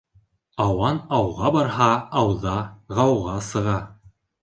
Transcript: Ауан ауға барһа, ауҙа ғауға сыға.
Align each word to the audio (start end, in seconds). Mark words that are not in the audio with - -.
Ауан 0.65 0.97
ауға 1.19 1.53
барһа, 1.57 1.91
ауҙа 2.25 2.57
ғауға 3.01 3.41
сыға. 3.53 3.81